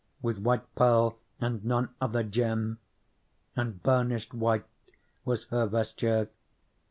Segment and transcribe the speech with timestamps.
[0.19, 2.79] With white pearl and none other gem;
[3.55, 4.65] And burnished white
[5.25, 6.31] was her vesture.